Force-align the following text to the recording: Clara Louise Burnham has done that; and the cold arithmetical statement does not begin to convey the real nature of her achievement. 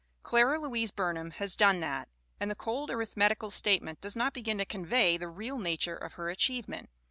Clara 0.23 0.57
Louise 0.59 0.89
Burnham 0.89 1.29
has 1.29 1.55
done 1.55 1.79
that; 1.81 2.09
and 2.39 2.49
the 2.49 2.55
cold 2.55 2.89
arithmetical 2.89 3.51
statement 3.51 4.01
does 4.01 4.15
not 4.15 4.33
begin 4.33 4.57
to 4.57 4.65
convey 4.65 5.15
the 5.15 5.27
real 5.29 5.59
nature 5.59 5.95
of 5.95 6.13
her 6.13 6.27
achievement. 6.31 6.89